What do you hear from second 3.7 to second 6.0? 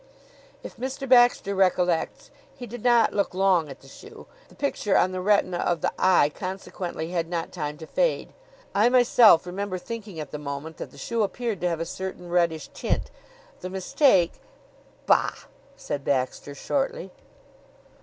the shoe. The picture on the retina of the